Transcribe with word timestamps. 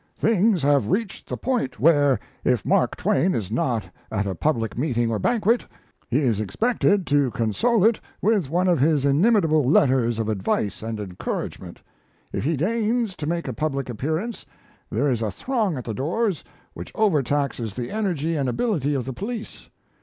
Things 0.17 0.63
have 0.63 0.89
reached 0.89 1.29
the 1.29 1.37
point 1.37 1.79
where, 1.79 2.19
if 2.43 2.65
Mark 2.65 2.95
Twain 2.95 3.35
is 3.35 3.51
not 3.51 3.85
at 4.11 4.25
a 4.25 4.33
public 4.33 4.75
meeting 4.75 5.11
or 5.11 5.19
banquet, 5.19 5.63
he 6.09 6.21
is 6.21 6.39
expected 6.41 7.05
to 7.05 7.29
console 7.29 7.85
it 7.85 7.99
with 8.19 8.49
one 8.49 8.67
of 8.67 8.79
his 8.79 9.05
inimitable 9.05 9.63
letters 9.63 10.17
of 10.17 10.27
advice 10.27 10.81
and 10.81 10.99
encouragement. 10.99 11.83
If 12.33 12.43
he 12.43 12.57
deigns 12.57 13.15
to 13.17 13.27
make 13.27 13.47
a 13.47 13.53
public 13.53 13.89
appearance 13.89 14.43
there 14.89 15.07
is 15.07 15.21
a 15.21 15.29
throng 15.29 15.77
at 15.77 15.83
the 15.83 15.93
doors 15.93 16.43
which 16.73 16.91
overtaxes 16.95 17.75
the 17.75 17.91
energy 17.91 18.35
and 18.35 18.49
ability 18.49 18.95
of 18.95 19.05
the 19.05 19.13
police. 19.13 19.69